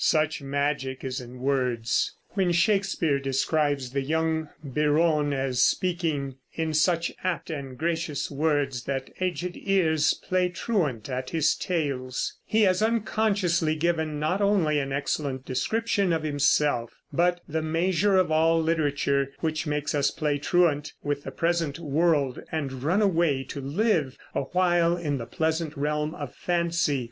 [0.03, 2.15] Such magic is in words.
[2.29, 9.11] When Shakespeare describes the young Biron as speaking In such apt and gracious words That
[9.19, 15.45] aged ears play truant at his tales, he has unconsciously given not only an excellent
[15.45, 21.25] description of himself, but the measure of all literature, which makes us play truant with
[21.25, 26.99] the present world and run away to live awhile in the pleasant realm of fancy.